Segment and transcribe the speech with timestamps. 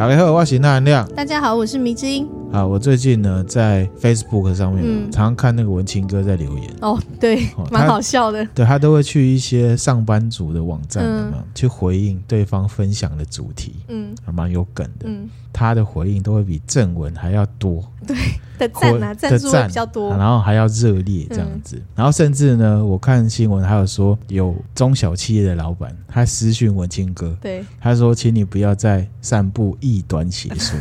[0.00, 1.06] 大家好，我是那亮。
[1.14, 2.26] 大家好，我是迷之音。
[2.50, 6.74] 啊，我最近呢在 Facebook 上面、嗯、常常看那个文青哥在留言。
[6.80, 8.42] 哦，对，蛮好笑的。
[8.54, 15.04] 对，他都会去一些上班族的网站，嗯、去回应对方分享的主题，嗯，还蛮有梗的。
[15.04, 17.84] 嗯，他的回应都会比正文还要多。
[18.06, 18.16] 对。
[18.60, 30.78] 的赞啊，赞数比较多，然后还要热烈这样子，嗯、然后甚至呢，我看新闻还有说有中小企业的老板，他私讯文青哥，对，他说，请你不要再散布异端邪说，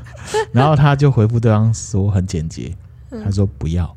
[0.52, 2.76] 然后他就回复对方说很简洁，
[3.24, 3.96] 他说不要，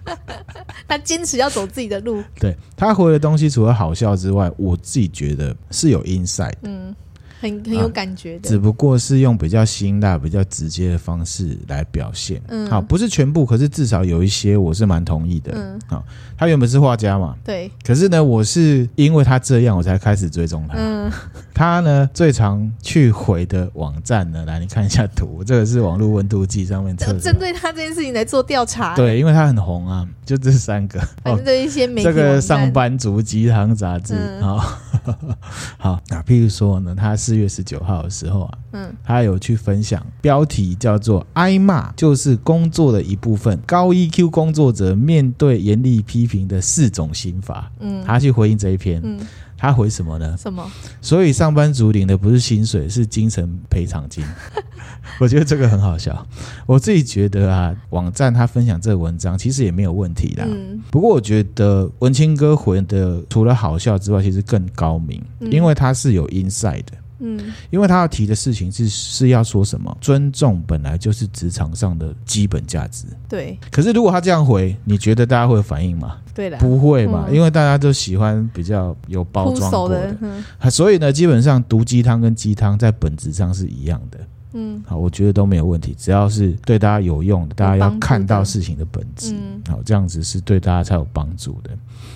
[0.88, 6.96] 他坚持要走自己的路，对，他回的东西除了好笑之外，我自己觉得是有 inside 嗯。
[7.40, 12.40] 很很有感觉的、啊，只不过是用比较辛辣、比较直接的方式来表现。
[12.48, 15.52] 嗯，好，不是全部，可是至少有一些我是蛮同意的。
[15.54, 16.04] 嗯，好，
[16.36, 17.70] 他原本是画家嘛，对。
[17.84, 20.74] 可是呢，我是因为他这样，我才开始追踪他。
[20.78, 21.10] 嗯，
[21.54, 28.94] 他呢最常去回的网站呢，来你看一下图，这个是网络温度计上面测，针对他这件事情来做调查。
[28.94, 30.98] 对，因为他很红啊，就这三个。
[31.22, 34.78] 反正这一些媒体、哦、这个上班族鸡汤杂志啊。
[35.06, 35.36] 嗯、
[35.78, 47.68] 好，那譬如说呢，他四月十九号的时候啊，嗯，他有去分享，标题叫做“挨骂就是工作的一部分”，高 EQ 工作者面对严厉批评的四种心法。
[47.80, 49.18] 嗯，他去回应这一篇，嗯，
[49.58, 50.36] 他回什么呢？
[50.38, 50.64] 什么？
[51.00, 54.24] 所以上班族领的不是薪水，是精神赔偿金。
[55.18, 56.24] 我觉得这个很好笑，
[56.64, 60.44] 我自己觉得啊，网站他分享这个文章其实也没有问题啦。
[60.46, 66.92] 嗯，不过我觉得文青哥回的除了好笑之外，其实更高明，因为他是有 inside 的。
[67.18, 69.96] 嗯，因为他要提的事情是是要说什么？
[70.00, 73.06] 尊重本来就是职场上的基本价值。
[73.28, 73.58] 对。
[73.70, 76.18] 可是如果他这样回，你觉得大家会有反应吗？
[76.34, 80.14] 对的，不会嘛，因为大家都喜欢比较有包装过的。
[80.60, 84.18] 的所以呢，基本上毒鸡汤跟鸡汤在本质上是一样的。
[84.58, 91.70] 嗯，好，我觉得都没有问题，只要是对大家有用的，大家要看到事情的本质，嗯，好，这样子是对大家才有帮助的。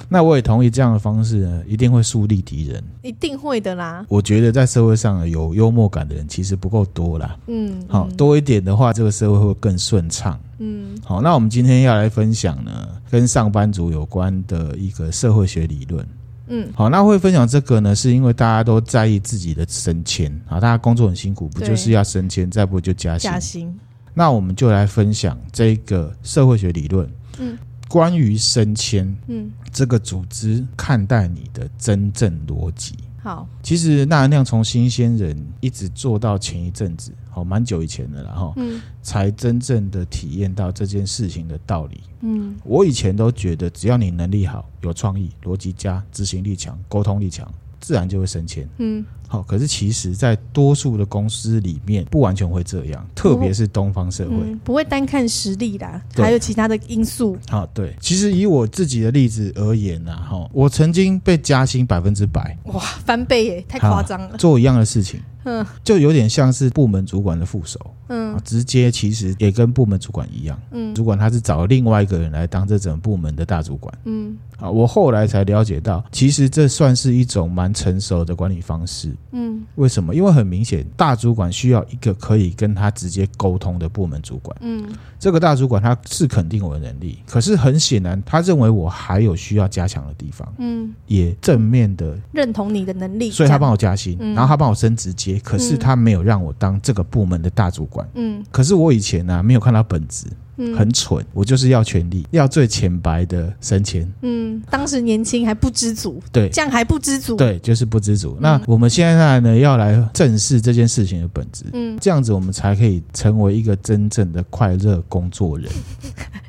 [0.09, 4.05] 那我也同意这样的方式呢，一定会树立敌人，一定会的啦。
[4.09, 10.41] 我觉得在社会上有幽默感的人其实不够多啦，嗯，好，多一点的话，这个社会会更顺畅。
[10.59, 16.06] 嗯，好，那我们今天要来分享呢，跟上班族有关的一个社会学理论。
[16.50, 23.31] 嗯，好，那会分享这个呢，是因为大家都在意自己的升迁啊，大家工作很辛苦，不就是要升迁，再不就加薪？
[23.31, 23.81] 加薪。
[24.12, 27.56] 那我们就来分享这个社会学理论，嗯，
[27.88, 32.97] 关于升迁，嗯，这个组织看待你的真正逻辑。
[33.22, 42.01] 好，其实那能量从新鲜人一直做到前一阵子，好，蛮久以前的了哈，嗯，才真正的体验到这件事情的道理。
[42.21, 47.49] 嗯，我以前都觉得只要你能力好、有创意、逻辑佳、执行力强、沟通力强，
[47.81, 48.69] 自然就会升迁。
[48.79, 49.05] 嗯。
[49.29, 57.39] 好，可是其实，在多数的公司里面，不完全会这样，特别是东方社会，嗯、不会单看实力啦，还有其他的因素。
[57.49, 65.21] 好，对，其实以我自己的例子而言呢，哈，我曾经被加薪百分之百，哇，翻倍耶，太夸张了，做一样的事情。
[65.45, 67.78] 嗯，就有点像是部门主管的副手，
[68.09, 80.15] 嗯，直接其实也跟部门主管一样，嗯，主管他是找另外一个人来当这整部门的大主管，嗯，啊，我后来才了解到，其实这算是一种蛮成熟的管理方式，嗯，为什么？
[80.15, 84.87] 因为很明显，大主管需要一个可以跟他直接沟通的部门主管，嗯，
[85.19, 95.30] 这个大主管他是肯定我的能力，可是很显然，他认为我还有需要加强的地方，嗯，也正面的认同你的能力，所以他帮我加薪，然后他帮我升职阶。
[95.39, 98.09] 可是他没有让我当这个部门的大主管。
[98.15, 100.27] 嗯，可是我以前呢、啊、没有看到本质，
[100.57, 104.11] 嗯，很蠢，我就是要权力，要最浅白的升迁。
[104.23, 108.37] 嗯，当时年轻还不知足，对，这样还不知足，对，就是不知足。
[108.41, 115.71] 那我们现在呢要来正视这件事情的本质，嗯，这样子我们才可以成为一个真正的快乐工作人。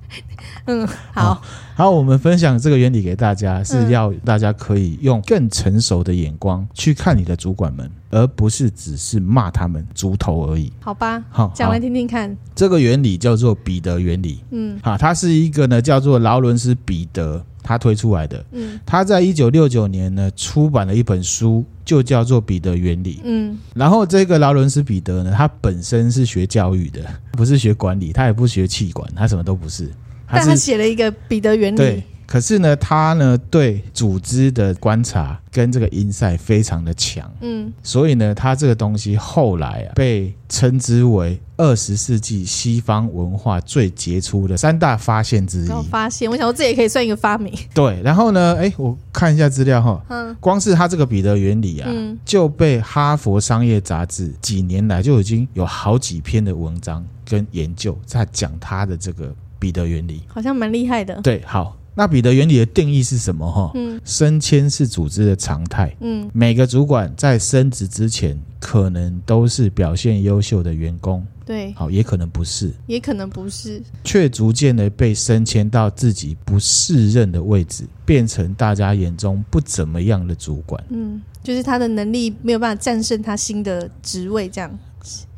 [0.66, 1.42] 嗯，好，好，
[1.76, 10.72] 好，我们分享这个原理给大家，是要大家可以用更成熟的眼光去看你的主管们，而不是只是骂他们猪头而已。
[10.80, 12.36] 好吧，好，讲来听听看。
[12.56, 14.44] 这个原理叫做彼得原理。
[14.52, 18.46] 嗯，好，它是一个呢叫做劳伦斯彼得他推出来的。
[18.52, 23.22] 嗯，他在一九六九年呢出版了一本书，就叫做彼得原理。
[23.24, 29.90] 嗯，然后这个劳伦斯彼得呢，他本身是学教育的，不是学管理，他也不学气管，他什么都不是。
[30.32, 45.70] 但他写了一个彼得原理，对，可是呢，他呢对组织的观察跟这个 insight 非常的强，嗯，所以呢，他这个东西后来啊被称之为二十世纪西方文化最杰出的三大发现之一。
[45.90, 47.54] 发现，我想说这也可以算一个发明。
[47.74, 61.22] 对，然后呢，哎，我看一下资料哈，嗯，光是他这个彼得原理啊，嗯，就被哈佛商业杂志几年来就已经有好几篇的文章跟研究在讲他的这个彼得原理，好像蛮厉害的。
[61.22, 61.78] 对，好。
[61.94, 63.46] 那彼得原理的定义是什么？
[63.52, 84.80] 哈，嗯，升迁是组织的常态，嗯，每个主管在升职之前，可能都是表现优秀的员工，对，好，也可能不是，也可能不是，却逐渐的被升迁到自己不适任的位置，变成大家眼中不怎么样的主管，嗯，就是他的能力没有办法战胜他新的职位，这样。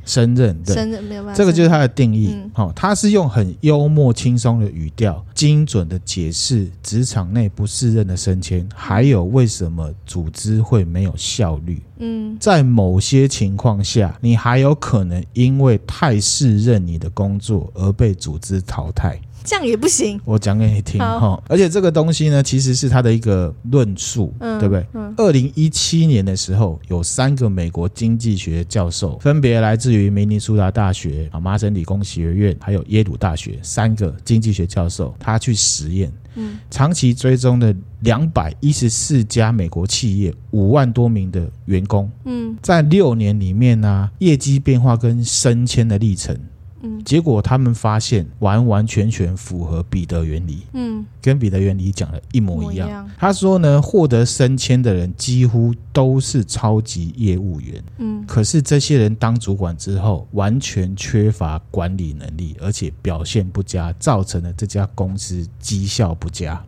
[0.06, 2.36] 升任，对，升任没有办法，这个就是他的定义。
[2.54, 11.82] 好、嗯，他、哦、是用很幽默、轻松的语调，精准的解释职场内不适任的升迁，还有为什么组织会没有效率。
[12.00, 19.20] 嗯，在某些情况下，你还有可能因为太适任你的工作而被组织淘汰。
[19.44, 20.20] 这样也不行。
[20.26, 24.86] 我讲给你听哈，而且这个东西呢，其实是他的一个论述，嗯、对不对？
[25.18, 46.38] 二零一七年的时候，有三个美国经济学教授，分别来自于明尼苏达大学、啊麻省理工学院，还有耶鲁大学，三个经济学教授，他去实验，嗯，长期追踪的两百一十四家美国企业，五万多名的员工，嗯，在六年里面呢、啊，业绩变化跟升迁的历程。
[46.86, 52.88] 嗯，结果他们发现完完全全符合彼得原理，嗯，跟彼得原理讲的一模一样。
[52.88, 53.10] 一样。
[53.18, 66.62] 他说呢，获得升迁的人几乎都是超级业务员，嗯，可是这些人当主管之后，完全缺乏管理能力，而且表现不佳，造成了这家公司绩效不佳。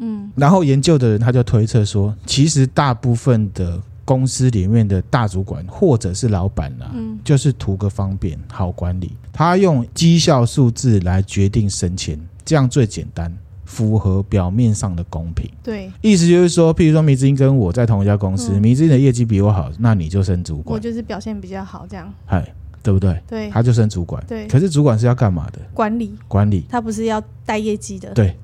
[0.00, 3.80] 嗯，然后研究的人他就推测说，其实大部分的。
[4.08, 13.30] 公司里面的大主管或者是老板啊，嗯，就是图个方便好管理，他用绩效数字来决定升迁，这样最简单，
[13.66, 15.46] 符合表面上的公平。
[15.62, 22.50] 对，意思就是说，譬如说，迷之音跟我在同一家公司，嗯、迷之音的业绩比我好，那你就升主管，我就是表现比较好，这样，嗨，
[22.82, 23.22] 对不对？
[23.28, 24.24] 对，他就升主管。
[24.26, 25.58] 对，可是主管是要干嘛的？
[25.74, 28.14] 管理，管理，他不是要带业绩的。
[28.14, 28.34] 对。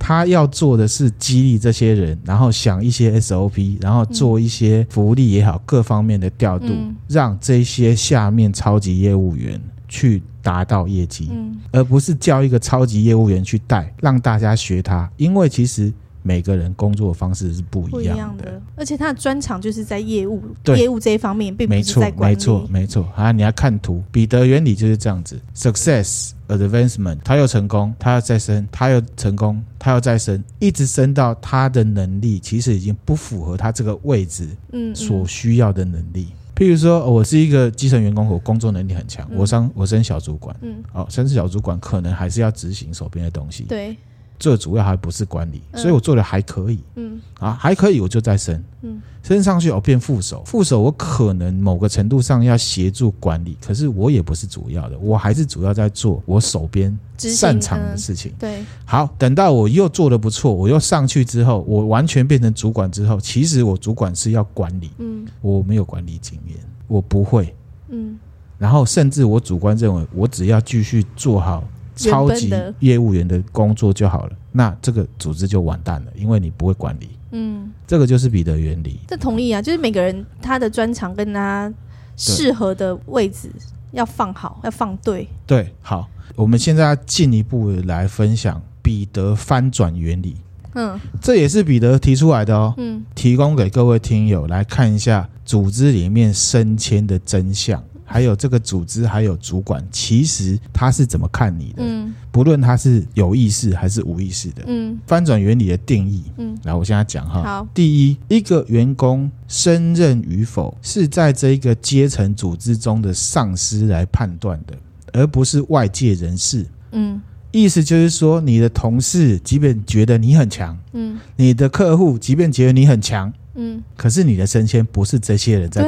[0.00, 15.08] 他要做的是激励这些人，然后想一些 SOP，然后做一些福利也好，各方面的调度，嗯、让这些下面超级业务员去达到业绩，嗯、而不是叫一个超级业务员去带，让大家学他。
[15.18, 15.92] 因为其实
[16.22, 20.78] 每个人工作的方式是不一样的，而且他的专长就是在业务，对。
[20.78, 22.34] 业务这一方面，并不是在管理。
[22.34, 26.32] 没错，没错，啊，你要看图，彼得原理就是这样子，success。
[26.50, 36.26] Advancement，他又成功，他要再升，他又成功，他要再升，一直升到他的能力其实已经不符合他这个位置，嗯，所需要的能力。
[36.30, 43.96] 嗯嗯、譬如说，我是一个基层员工，我工作能力很强，嗯、我升我升小主管，嗯，好、哦，升小主管可能还是要执行手边的东西，对。
[44.40, 58.64] 最主要还不是管理，所以我做的还可以，嗯，啊，还可以，我就再升，嗯，升上去我变副手，副手我可能某个程度上要协助管理，可是我也不是主要的，我还是主要在做我手边擅长的事情，对。
[58.86, 66.56] 好，等到我又做的不错，我又上去之后，我完全变成主管之后，其实我主管是要管理，嗯，我没有管理经验，
[66.88, 67.54] 我不会，
[67.90, 68.18] 嗯，
[68.56, 71.62] 然后甚至我主观认为，我只要继续做好。
[71.96, 77.10] 超级业务员的工作就好了，那这个组织就完蛋了，因为你不会管理。
[77.32, 78.98] 嗯，这个就是彼得原理。
[79.06, 81.72] 这同意啊，就是每个人他的专长跟他
[82.16, 83.48] 适合的位置
[83.92, 85.28] 要放好，要放对。
[85.46, 90.36] 对，好，我们现在要进一步来分享彼得翻转原理。
[90.74, 92.74] 嗯，这也是彼得提出来的哦。
[92.76, 97.82] 嗯，提供给各位听友来看一下组织里面升迁的真相。
[98.12, 101.76] 还有这个组织，还有主管，其实他是怎么看你的？
[101.78, 104.64] 嗯，不论他是有意识还是无意识的。
[104.66, 106.24] 嗯，翻转原理的定义。
[106.36, 107.40] 嗯，来，我现在讲哈。
[107.40, 114.74] 好，第一，一个员工升任与否，是在这一个阶层组织中的上司来判断的，
[115.12, 116.66] 而不是外界人士。
[116.90, 123.32] 嗯，意思就是说，你的同事即便觉得你很强，嗯，你的客户即便觉得你很强。
[123.62, 125.82] 嗯，可是你的升迁不是这些人在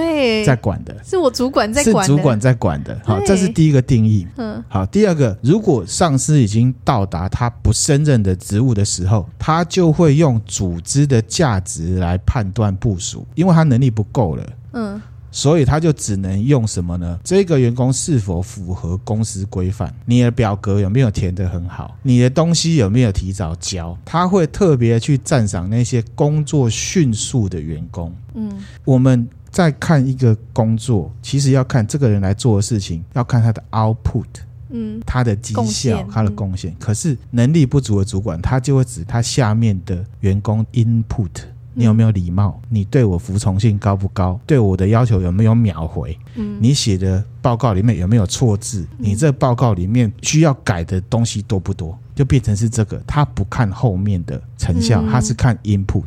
[0.44, 3.00] 在管的，是我主管在管，是主管在管的。
[3.02, 4.26] 好，这是第一个定义。
[4.36, 14.46] 嗯，好，第二个，如果上司已经到达他不胜任的职务的时候，他就会用组织的价值来判断部署，因为他能力不够了。
[14.74, 15.00] 嗯，
[15.32, 17.18] 所以他就只能用什么呢？
[17.24, 19.92] 这个员工是否符合公司规范？
[20.04, 21.96] 你的表格有没有填得很好？
[22.02, 23.96] 你的东西有没有提早交？
[24.04, 28.14] 他会特别去赞赏那些工作迅速的员工。
[28.34, 28.52] 嗯，
[28.84, 34.26] 我们在看一个工作，其实要看这个人来做的事情，要看他的 output，
[34.68, 36.76] 嗯，他的绩效，他的贡献。
[36.78, 41.30] 可是能力不足的主管，他就会指他下面的员工 input。
[41.74, 42.60] 你有没有礼貌？
[42.68, 44.38] 你对我服从性高不高？
[44.46, 46.18] 对我的要求有没有秒回？
[46.34, 48.86] 嗯，你写的报告里面有没有错字？
[48.98, 51.98] 你这报告里面需要改的东西多不多？
[52.14, 56.04] 就变成是这个，他不看后面的成效，他是看 input。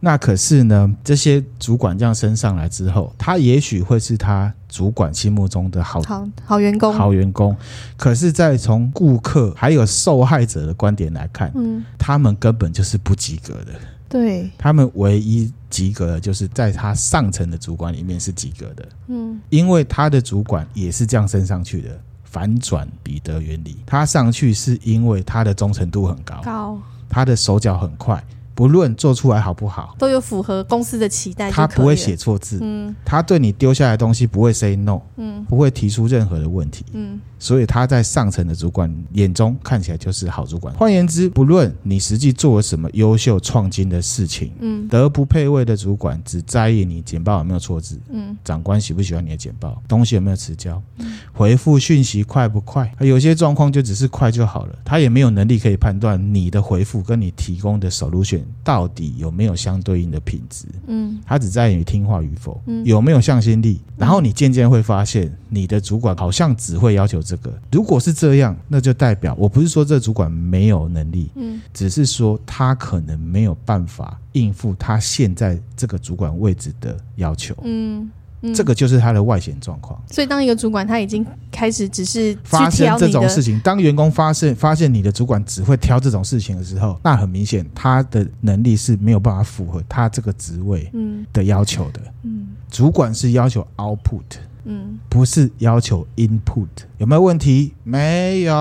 [0.00, 7.56] 那可是呢，这些主管这样升上来之后，他也许会是他主管心目中的好好好员工，好员工。
[7.96, 13.72] 可是，在从顾客还有受害者的观点来看，嗯，他们根本就是不及格的。
[14.14, 22.00] 对，他们唯一及格的就是在他上层的主管里面是及格的，嗯，因为他的主管也是这样升上去的。
[22.22, 26.78] 反转彼得原理，他上去是因为他的忠诚度很高，高，
[27.08, 28.24] 他的手脚很快。
[28.54, 31.50] 不论做出来好不好，都有符合公司的期待。
[31.50, 40.72] 他不会写错字，嗯，他对你丢下来的东西不会 say no，嗯，不会提出任何的问题，嗯，所以他在上层的主管眼中看起来就是好主管。
[40.76, 58.42] 换言之，不论你实际做了什么优秀创新的事情，嗯，德不配位的主管只在意你简报有没有错字，嗯，长官喜不喜欢你的简报，东西有没有迟交，嗯，回复讯息快不快，有些状况就只是快就好了，他也没有能力可以判断你的回复跟你提供的 solution。
[58.62, 60.66] 到底有没有相对应的品质？
[60.86, 63.80] 嗯，他只在于听话与否，嗯，有没有向心力。
[63.96, 67.52] 然后你渐渐会发现，你的主管好像只会要求这个。
[67.70, 78.10] 如果是这样，那就代表我不是说这主管没有能力，嗯，只是说他可能没有办法应付他现在这个主管位置的要求，嗯。
[78.52, 80.00] 这个就是他的外显状况。
[80.10, 90.90] 所以，当一个主管他已经开始只是发生这种事情，当员工发现发现你的主管只会挑这种事情的时候，那很明显他的能力是没有办法符合他这个职位
[91.32, 92.00] 的要求的。
[92.22, 94.22] 嗯，主管是要求 output，
[94.64, 96.66] 嗯，不是要求 input。
[96.98, 97.74] 有没有问题？
[97.82, 98.54] 没有。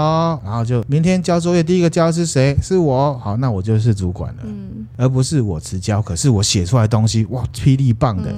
[0.43, 2.57] 然后就明天交作业，第一个交的是谁？
[2.61, 3.17] 是我。
[3.19, 4.41] 好，那我就是主管了。
[4.43, 8.33] 嗯，而不是我迟交，可是我写出来的东西哇，霹雳棒的。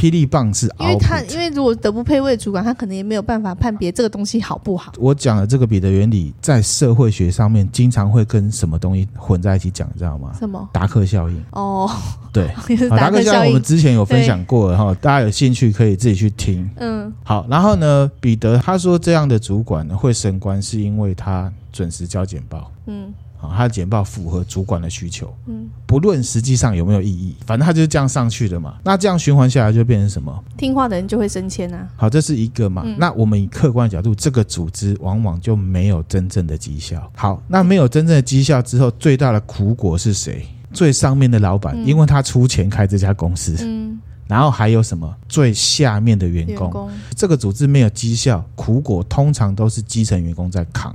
[0.00, 4.90] 霹雳棒是，因为他因为如果德不配位主管，他可能也没有办法判别这个东西好不好。
[4.96, 10.32] 我讲的这个彼得原理，在社会学上面经常会跟什么东西混在一起讲，你知道吗？
[10.38, 10.66] 什么？
[10.72, 11.44] 达克效应。
[11.50, 11.90] 哦，
[12.32, 12.48] 对，
[12.88, 16.66] 达克效应我们之前有分享过哈，大家有兴趣可以自己去听。
[16.76, 22.72] 嗯，好，然后呢，彼得他说这样的主管呢会升官，是因为他准时交简报。
[22.86, 23.12] 嗯。
[23.40, 28.76] 啊，他的简报符合主管的需求，嗯，不论实际上有没有意义，反正他就是这样上去的嘛。
[28.84, 30.44] 那这样循环下来就变成什么？
[30.56, 31.88] 听话的人就会升迁啊。
[31.96, 32.82] 好，这是一个嘛。
[32.84, 37.10] 嗯、那我们以客观的角度，这个组织往往就没有真正的绩效。
[37.16, 40.46] 好，那没有真正的绩效之后，最大的苦果是谁？
[40.72, 43.56] 最上面的老板，因为他出钱开这家公司。
[43.60, 43.98] 嗯。
[44.28, 45.12] 然后还有什么？
[45.28, 50.94] 最下面的员工，员工这个组织没有绩效，苦果通常都是基层员工在扛，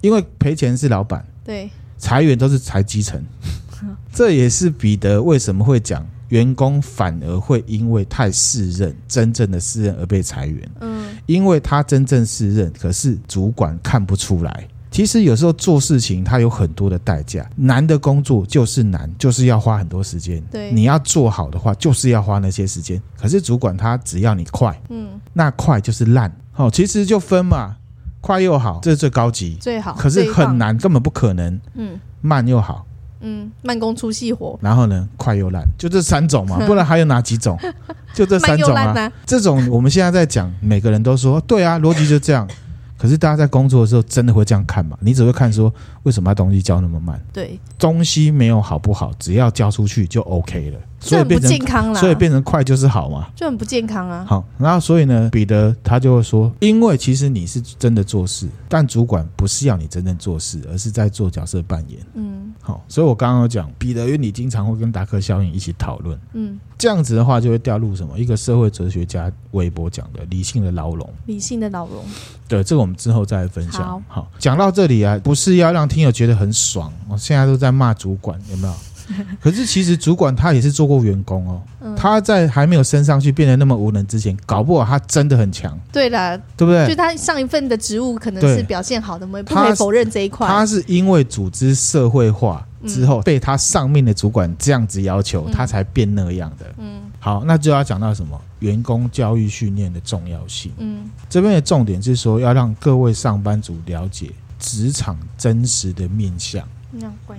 [0.00, 1.24] 因为赔钱是老板。
[1.48, 3.24] 对，裁员都是裁基层，
[4.12, 10.70] 这也是彼得为什么会讲员工反而会因为太适任，真正的适任而被裁员。
[10.82, 14.68] 嗯，因为他真正适任，可是主管看不出来。
[14.90, 20.42] 其实有时候做事情他有很多的代价，难的工作就是难，就是要花很多时间。
[20.50, 23.00] 对，你要做好的话，就是要花那些时间。
[23.18, 26.30] 可是主管他只要你快，嗯，那快就是烂。
[26.52, 27.74] 好，其实就分嘛。
[28.20, 29.94] 快又好，这是最高级，最好。
[29.94, 31.60] 可是很难，根本不可能。
[31.74, 32.84] 嗯，慢又好，
[33.20, 34.58] 嗯，慢工出细活。
[34.60, 37.58] 然后呢，快又烂，就这三种嘛， 不然还有哪几种？
[38.12, 39.12] 就这三种啊。
[39.24, 42.46] 这种我们现在在讲，每个人都说对啊，逻辑就这样。
[42.98, 44.98] 可是大家在工作的时候，真的会这样看吗？
[45.00, 47.18] 你只会看说，为什么他东西交那么慢？
[47.32, 50.78] 对，东西没有好不好，只要交出去就 OK 了。
[51.00, 54.24] 所以变成不健康了，所以变成快就是好嘛，就很不健康啊。
[54.26, 62.00] 好，然后所以呢，彼得他就会说，因为其实你是真的做事，但主管不是要你真正做事，而是在做角色扮演。
[62.14, 66.18] 嗯，好，所以我刚刚有讲彼得，因为你经常会跟达克效应一起讨论。
[66.34, 68.18] 嗯，这样子的话就会掉入什么？
[68.18, 71.10] 一个社会哲学家韦伯讲的理性的牢笼。
[71.26, 72.04] 理性的牢笼。
[72.46, 73.82] 对，这个我们之后再来分享。
[73.82, 78.74] 好，好，讲到这里啊，不是要让听友觉得很爽，我现在都在骂主管，有没有？
[79.40, 85.78] 可是其实主管他也是做过员工哦，嗯、他在还没有升上去变得那么无能之前，搞不好他真的很强。
[85.92, 86.88] 对啦，对不对？
[86.88, 90.46] 就他上一份的职务可能是表现好的，我们不可以否认这一块。
[90.46, 96.66] 他是因为组织社会化之后，被他上面的主管这样子要求，嗯、他才变那样的。
[96.78, 98.40] 嗯，好，那就要讲到什么？
[98.60, 100.72] 员工教育训练的重要性。
[100.78, 106.66] 嗯，这边的重点是说，要让各位上班族了解职场真实的面向。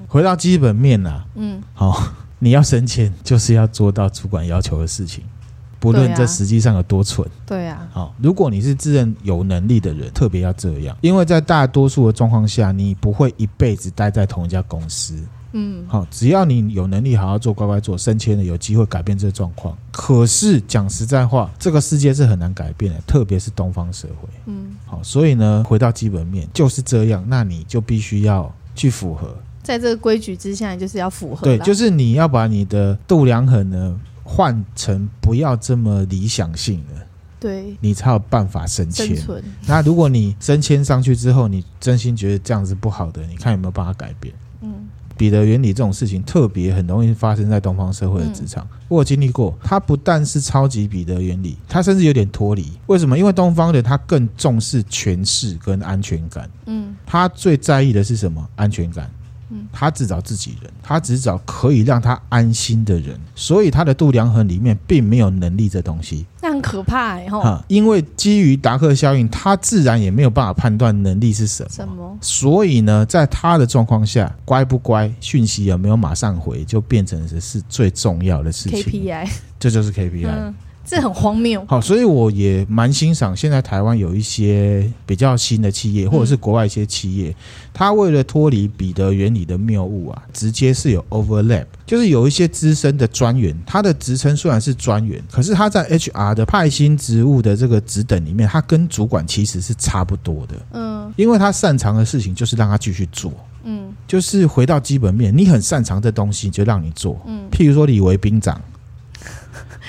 [0.07, 2.01] 回到基本面啊，嗯，好，
[2.39, 5.23] 你要升迁，就是要做到主管要求的事情，
[5.79, 7.27] 不论这实际上有多蠢。
[7.45, 15.15] 对啊，好，如果你是自认有能力的人，特别要这样，因为在大多数的状况下，你不会一辈子待在同一家公司。
[15.53, 19.75] 嗯，好，只要你有能力好好做，乖乖做，升迁了，有机会改变这个状况。
[19.89, 24.29] 可是讲实在话，这个世界是很难改变的，特别是东方社会。
[24.45, 31.43] 嗯，好，所以呢，回到基本面就是这样，那你就必须要去符合，在这个规矩之下，就是要符合。
[31.43, 37.05] 对，就是你要把你的度量衡呢换成不要这么理想性的，
[37.41, 39.17] 对，你才有办法升迁。
[39.67, 44.33] 那如果你升迁上去之后，你真心觉得这样子不好的，你看有没有办法改变？
[45.19, 45.29] 嗯。
[45.29, 49.53] 彼得原理这种事情特别很容易发生在东方社会的职场，我有经历过。
[49.61, 52.71] 它不但是超级彼得原理，它甚至有点脱离。
[52.87, 53.17] 为什么？
[53.17, 56.49] 因为东方人他更重视权势跟安全感。
[56.67, 58.47] 嗯，他最在意的是什么？
[58.55, 59.11] 安全感。
[59.71, 67.61] 他只找自己人，他只找可以让他安心的人，所以他的度量衡里面并没有能力这东西，那很可怕哎吼！
[67.67, 72.17] 因为基于达克效应，他自然也没有办法判断能力是什么，什么？
[72.21, 78.81] 所以呢，在他的状况下，乖不乖，讯息有没有马上回，就变成是是最重要的事情。
[78.83, 79.29] KPI，
[79.59, 80.27] 这就是 KPI。
[80.27, 80.53] 嗯
[80.89, 81.63] 这很荒谬。
[81.67, 87.35] 好，所以我也蛮欣赏现在台湾有一些比较新的企业，或者是国外一些企业，
[87.71, 100.55] 它为了脱离彼得原理的谬误啊，直接是有 overlap，就是有一些资深的专员，他的职称虽然是专员，可是他在 HR 的派薪职务的这个职等里面，他跟主管其实是差不多的。
[100.71, 103.31] 嗯，因为他擅长的事情就是让他继续做。
[103.63, 107.21] 嗯，就是回到基本面，你很擅长的东西就让你做。
[107.27, 108.59] 嗯，譬如说李维兵长。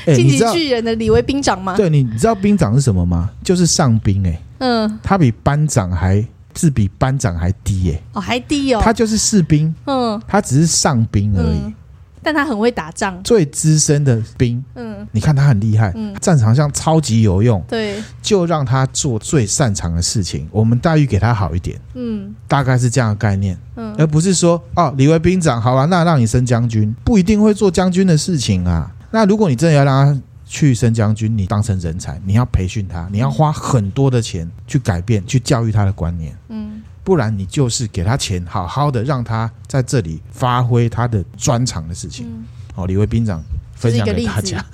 [0.06, 1.76] 欸、进击巨人的李维兵长吗？
[1.76, 3.30] 对，你你知道兵长是什么吗？
[3.42, 11.74] 就是上兵哎、欸，嗯，他比班长还是比班长还低哎、欸，哦，还低哦，他就是士兵，嗯，他只是上兵而已，嗯、
[12.22, 28.90] 但他很会打仗，最资深的兵，嗯，你看他很厉害，嗯，战场上超级有用，对，就让他做最擅长的事情，我们待遇给他好一点，嗯，大概是这样的概念，嗯，而不是说哦，李维兵长好了，那让你升将军，不一定会做将军的事情啊。
[29.10, 42.26] 那如果你真的要让他去升将军，你当成人才，你要培训他，你要花很多的钱去改变、去教育他的观念，嗯，不然你就是给他钱，好好的让他在这里发挥他的专长的事情。
[42.74, 43.42] 哦，李维兵长
[43.74, 44.64] 分享给大家。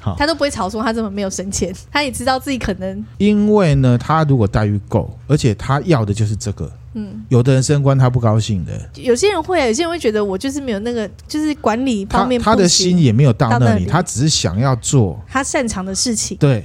[0.00, 6.70] 好，他都不会吵说他怎么没有升迁，他也知道自己可能因为呢，他如果待遇够，而且他要的就是这个。
[6.94, 15.20] 嗯，有的人升官他不高兴的，有些人会，有些人会觉得我就是没有那个，就是管理方面他，他的心也没有到那里，他只是想要做。
[15.28, 16.36] 他擅长的事情。
[16.38, 16.64] 对，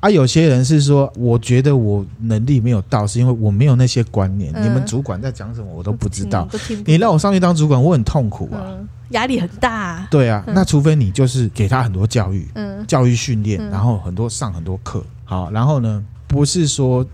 [0.00, 4.52] 啊，有些人是说，我觉得我能力没有到，是因为我没有那些观念。
[4.54, 6.48] 嗯、你们主管在讲什么，我都不知道。
[6.84, 10.08] 你让我上去当主管，我很痛苦啊，嗯、压力很大、啊。
[10.10, 17.06] 对啊，嗯、那除非你就是给他很多教育，嗯，教育训练，然后很多上很多课，好，然后呢，不是说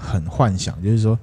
[0.00, 1.16] 很幻想，就是说。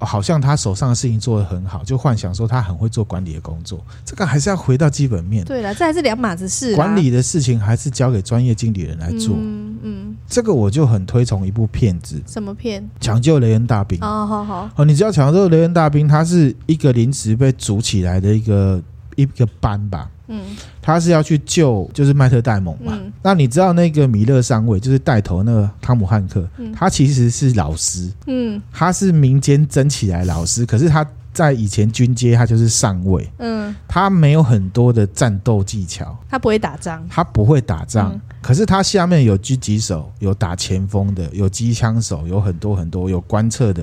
[0.00, 3.82] 好像他手上的事情做得很好，就幻想说他很会做管理的工作。
[4.04, 5.42] 这个还是要回到基本面。
[5.46, 6.74] 对了，这还是两码子事。
[6.74, 9.34] 管理的事情还是交给专业经理人来做。
[9.38, 12.20] 嗯嗯，这个我就很推崇一部片子。
[12.26, 12.86] 什么片？
[13.00, 13.98] 抢救雷恩大兵。
[14.02, 14.68] 哦，好好。
[14.76, 18.82] 哦，你知道抢救雷恩大兵，他是一个临时被组起来的一个
[19.16, 20.10] 一个班吧？
[20.28, 20.42] 嗯，
[20.80, 22.92] 他是要去救，就是麦特戴蒙嘛。
[22.94, 38.12] 嗯、那你知道那个米勒上尉，就是带头那个汤姆汉克，嗯、他其实是老师，嗯，他是民间争起来老师，可是他在以前军阶他就是上尉，嗯，他没有很多的战斗技巧，他不会打仗，他不会打仗。
[38.12, 43.82] 嗯可是他下面有狙击手，有打前锋的，有机枪手，有很多很多，有观测的，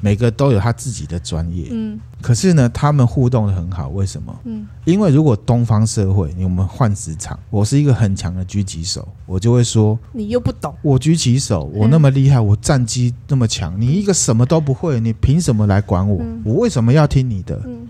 [0.00, 1.68] 每个都有他自己的专业。
[1.70, 1.96] 嗯。
[2.20, 4.36] 可是呢，他们互动的很好，为什么？
[4.46, 4.66] 嗯。
[4.84, 10.74] 因为如果东方社会，我们换职场，我是一个很强的狙击手，我就会说，你又不懂。
[10.82, 16.20] 我狙击手，我那么厉害，我战机那么强，你一个什么都不会，你凭什么来管我？
[16.44, 17.62] 我为什么要听你的？
[17.64, 17.86] 嗯。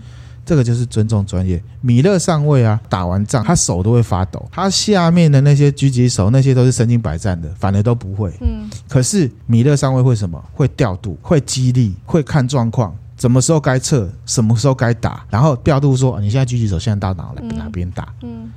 [0.51, 1.63] 这个就是尊重专业。
[1.79, 8.33] 米勒上尉啊，打完仗他手都会发抖，他下面的那些狙击手那些都是身经百战的，反而都不会。
[8.41, 8.69] 嗯。
[8.89, 10.43] 可是米勒上尉会什么？
[10.53, 18.13] 会调度，会激励，会看状况，什么时候该撤，什么时候该打，然后调度说你现在狙击手现在到哪来哪边打。
[18.21, 18.51] 嗯。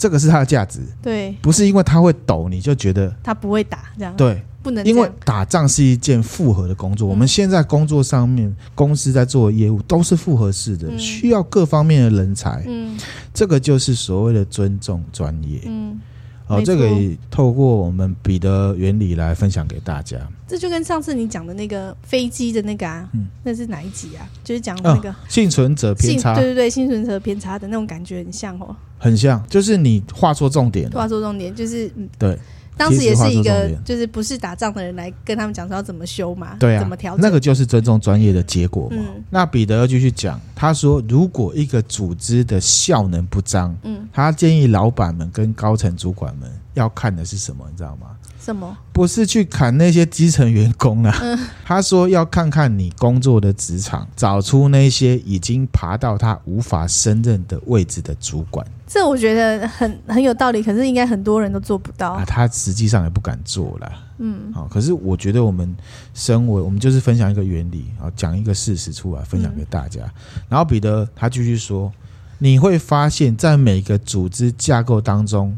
[0.00, 0.80] 这个是它的价值。
[1.00, 1.32] 对。
[1.40, 4.16] 不是因为它会抖，你就觉得它不会打这样。
[4.16, 4.42] 对。
[4.62, 7.08] 不能，因为打仗是一件复合的工作。
[7.08, 12.62] 我们现在工作上面，公司在做的业务都是复合式的，需要各方面的人才。
[12.66, 12.94] 嗯，
[13.32, 15.62] 这个就是所谓的尊重专业。
[15.64, 15.98] 嗯，
[16.46, 20.18] 哦，这个也透过我们彼得原理来分享给大家。
[20.46, 24.28] 这就跟上次你讲的那个飞机的那个啊，嗯，那是哪一集啊？
[24.44, 32.38] 就是讲那个幸存者偏差，对对对，幸存者偏差的那种感觉很像哦，很像，就是你画错重点，画错重点就是对。
[32.76, 38.96] 当时也是一个，就是不是打仗的人来跟他们讲说要怎么修嘛，对啊，怎么调整，那个就是尊重专业的结果嘛。
[38.98, 48.08] 嗯、那彼得又继续讲，他说，如果一个组织的效能不彰，嗯，他建议老板们跟高层主管们要看的是什么，你知道吗？
[48.40, 48.76] 什么？
[48.92, 51.14] 不是去砍那些基层员工啊！
[51.22, 58.66] 嗯、他说要看看你工作的职场，找出那些已经爬到他无法胜任的位置的主管。
[58.86, 62.12] 这我觉得很很有道理，可是应该很多人都做不到。
[62.12, 63.92] 啊、他实际上也不敢做了。
[64.18, 65.76] 嗯，好，可是我觉得我们
[66.14, 70.00] 身为我们就是分享一个原理啊，讲一个事实出来分享给大家。
[70.04, 71.92] 嗯、然后彼得他继续说，
[72.38, 75.56] 你会发现在每个组织架构当中，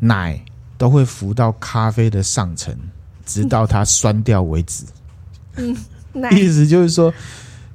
[0.00, 0.44] 奶。
[0.80, 2.74] 都会浮到咖啡的上层，
[3.26, 4.86] 直到它酸掉为止。
[5.56, 5.76] 嗯，
[6.32, 7.12] 意思就是说，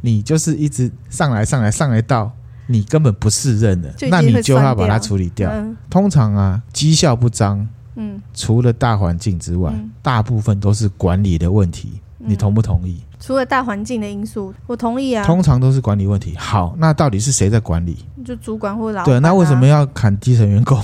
[0.01, 2.31] 你就是一直上来、上来、上来到
[2.65, 5.51] 你根本不适任的，那你就要把它处理掉。
[5.51, 12.01] 嗯、通常啊，绩效不彰，嗯，除了大环境之外，嗯、大部分都是管理的问题。
[12.17, 13.03] 你同不同意？
[13.19, 15.23] 除了大环境的因素，我同意啊。
[15.23, 16.35] 通常都是管理问题。
[16.38, 18.03] 好，那到底是谁在管理？
[18.25, 19.05] 就主管或老。
[19.05, 20.81] 对，那为什么要砍基层员工？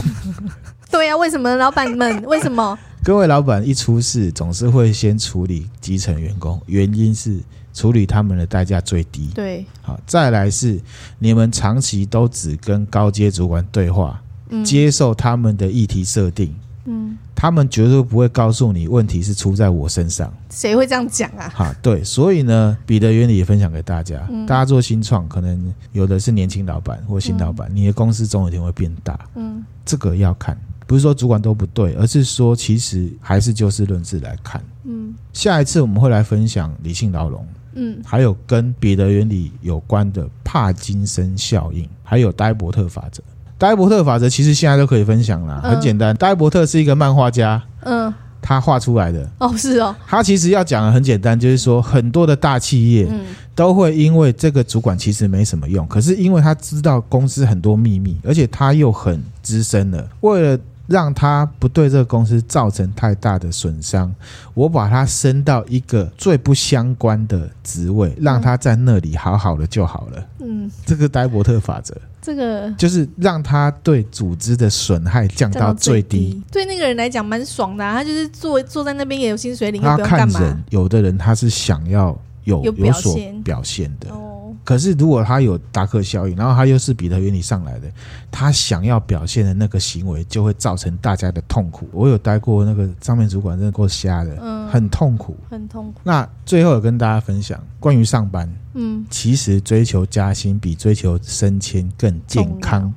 [0.91, 2.21] 对呀、啊，为什么老板们？
[2.27, 2.77] 为什么？
[3.03, 7.39] 各位老板一出事，总是会先处理基层员工，原因是
[7.73, 9.31] 处理他们的代价最低。
[9.33, 10.79] 对，好，再来是
[11.17, 16.53] 你们长期都只跟高阶主管对话，嗯、接受他们的议题设定，
[16.85, 20.31] 嗯，他们绝对不会告诉你问题是出在我身上。
[20.51, 21.49] 谁会这样讲啊？
[21.55, 24.21] 哈，对，所以呢，彼得原理也分享给大家。
[24.29, 29.19] 嗯、大家做新创，可能有的是年轻老板或新老板，嗯、你的公司总有一天会变大。
[29.33, 30.55] 嗯，这个要看。
[30.91, 34.61] 不是说主管都不对，而是说其实还是就事论事来看。
[34.83, 43.23] 嗯，下一次我们会来分享理性牢笼，嗯，还有跟彼得原理有关的帕金森效应，还有呆伯特法则。
[43.57, 46.13] 呆伯特法则其实现在都可以分享了，很简单。
[46.17, 48.13] 呆伯特是一个漫画家，嗯。
[48.43, 49.95] 他画出来的哦，是哦。
[50.07, 53.07] 他其实要讲的很简单，就是说很多的大企业
[53.53, 64.13] 都会因为这个主管其实没什么用，可是因为他知道公司很多秘密，而且他又很资深了，为了让他不对这个公司造成太大的损伤，
[64.53, 70.25] 我把他升到一个最不相关的职位，让他在那里好好的就好了。
[70.39, 71.95] 嗯，这个戴伯特法则。
[72.21, 77.93] 这个就是让他对组织的损害降到最低，对那个人来讲蛮爽的啊。
[77.95, 84.11] 他就是坐坐在那边也有薪水领，他看人，有的人他是想要有有，有所表现的。
[84.11, 84.30] 哦
[84.71, 87.91] 可是，如果他有达克效应，然后他又是彼得原理上来的，
[88.31, 91.89] 他想要表现的那个行为，就会造成大家的痛苦。
[91.91, 95.99] 我有待过那个上面主管，真的够瞎的，嗯，很痛苦，很痛苦。
[96.05, 102.93] 那最后有跟大家分享关于上班，嗯，其实追求加薪比追求升迁更健康。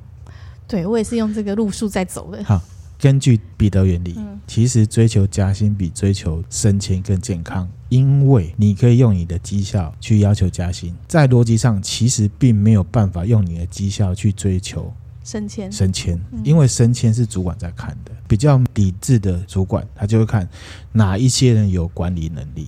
[0.69, 2.41] 对，我也是用这个路数在走的。
[2.45, 2.61] 好。
[2.99, 4.15] 根据彼得原理，
[4.47, 14.91] 其实追求加薪比追求升迁更健康，因为你可以用你的绩效去要求加薪，在逻辑上其实并没有办法用你的绩效去追求
[15.23, 15.71] 升迁。
[15.71, 20.47] 升迁，因为升迁是主管在看的，比较理智的主管他就会看
[20.91, 22.67] 哪一些人有管理能力。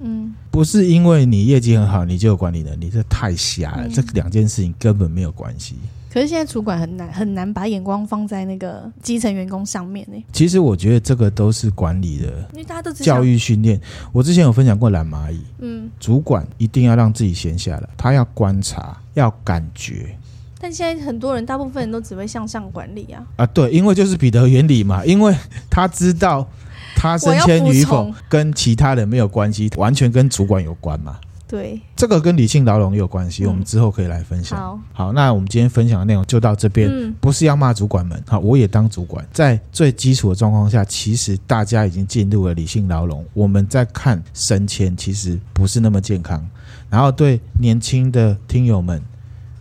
[0.00, 5.76] 嗯，不是因为你业绩很好你就有管理能力，这太瞎了，这两件事情根本没有关系。
[6.14, 10.24] 可是现在主管很难很难把眼光放在那个基层员工上面呢。
[10.32, 13.80] 其实我觉得这个都是管理的，因为大家都教育训练。
[14.12, 20.16] 我之前有分享过懒蚂蚁，嗯，主管一定要让自己闲下来，他要观察，要感觉。
[20.60, 23.26] 但现在很多人，大部分人都只会向上管理啊。
[23.34, 25.34] 啊，对，因为就是彼得原理嘛，因为
[25.68, 26.48] 他知道
[26.94, 31.18] 他升迁与否跟其他人没有关系，完全跟主管有关嘛。
[31.46, 34.58] 对，这个跟理性牢笼也有关系，嗯、我们之后可以来分享。
[34.58, 46.44] 好，好，那我们今天分享的内容就到这边，嗯、不是要骂主管们，好，我也当主管，在最基础的状况下，其实大家已经进入了理性牢笼，我们在看升迁，其实不是那么健康。
[46.88, 49.02] 然后对年轻的听友们，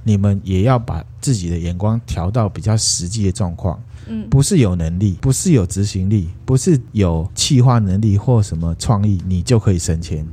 [0.04, 10.26] 你们也要把自己的眼光调到比较实际的状况，嗯，不是有能力，不是有执行力，不是有企划能力或什么创意，你就可以升迁。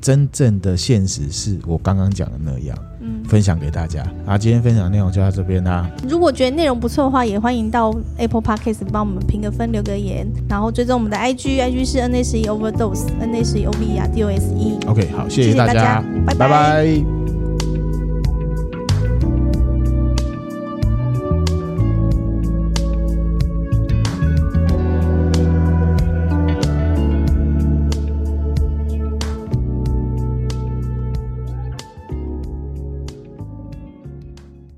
[0.00, 4.38] 真正的现实是我刚刚讲的那样，嗯，分享给大家啊。
[4.38, 5.88] 今天分享的内容就到这边啦。
[6.08, 14.08] 如果觉得内容不错的话，也欢迎到 Apple Podcast 帮我们评个分、留个言，然后追踪我们的 IG，IG 是 N A 十一 Overdose，N A 十一 O V E R
[14.08, 14.78] D O S E。
[14.86, 16.38] OK，好，谢谢大家，谢谢大家，拜拜。
[16.38, 17.17] 拜拜。